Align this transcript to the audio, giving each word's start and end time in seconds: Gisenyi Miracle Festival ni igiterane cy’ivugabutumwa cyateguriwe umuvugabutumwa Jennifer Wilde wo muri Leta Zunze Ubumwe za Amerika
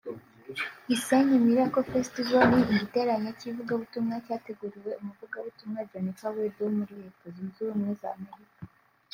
Gisenyi 0.87 1.35
Miracle 1.47 1.87
Festival 1.93 2.43
ni 2.51 2.61
igiterane 2.71 3.29
cy’ivugabutumwa 3.39 4.15
cyateguriwe 4.25 4.91
umuvugabutumwa 5.01 5.87
Jennifer 5.89 6.31
Wilde 6.35 6.61
wo 6.65 6.71
muri 6.77 6.93
Leta 7.01 7.25
Zunze 7.35 7.57
Ubumwe 7.63 7.91
za 8.01 8.09
Amerika 8.17 8.61